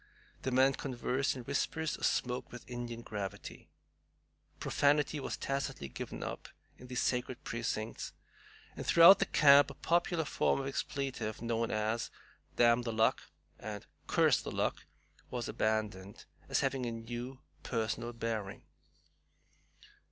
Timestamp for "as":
11.69-12.09, 16.49-16.61